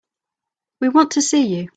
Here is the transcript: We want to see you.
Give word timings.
We 0.79 0.89
want 0.89 1.11
to 1.11 1.21
see 1.21 1.45
you. 1.45 1.69